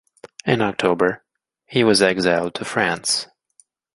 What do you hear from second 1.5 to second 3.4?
he was exiled to France.